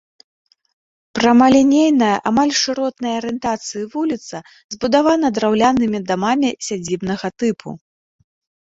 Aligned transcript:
Прамалінейная 1.17 2.15
амаль 2.31 2.53
шыротнай 2.61 3.13
арыентацыі 3.19 3.83
вуліца 3.93 4.37
забудавана 4.71 5.27
драўлянымі 5.37 5.99
дамамі 6.11 6.49
сядзібнага 6.71 7.27
тыпу. 7.43 7.69